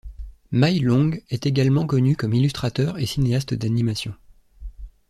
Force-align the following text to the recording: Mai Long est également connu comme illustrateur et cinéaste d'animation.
Mai 0.49 0.79
Long 0.79 1.11
est 1.29 1.45
également 1.45 1.85
connu 1.85 2.15
comme 2.15 2.33
illustrateur 2.33 2.97
et 2.97 3.05
cinéaste 3.05 3.53
d'animation. 3.53 4.15